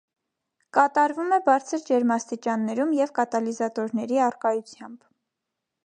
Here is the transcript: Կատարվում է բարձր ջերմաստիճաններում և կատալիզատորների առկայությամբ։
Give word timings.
Կատարվում 0.77 1.35
է 1.37 1.37
բարձր 1.49 1.83
ջերմաստիճաններում 1.89 2.97
և 3.01 3.13
կատալիզատորների 3.21 4.23
առկայությամբ։ 4.31 5.07